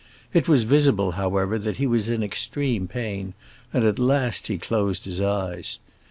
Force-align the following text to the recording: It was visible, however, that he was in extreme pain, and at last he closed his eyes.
It 0.33 0.47
was 0.47 0.63
visible, 0.63 1.11
however, 1.11 1.59
that 1.59 1.77
he 1.77 1.85
was 1.85 2.09
in 2.09 2.23
extreme 2.23 2.87
pain, 2.87 3.35
and 3.71 3.83
at 3.83 3.99
last 3.99 4.47
he 4.47 4.57
closed 4.57 5.05
his 5.05 5.21
eyes. 5.21 5.77